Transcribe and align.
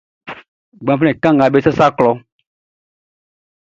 Gbanflɛn 0.81 1.19
kannganʼm 1.21 1.53
be 1.53 1.59
sasa 1.65 1.85
klɔʼn. 1.97 2.17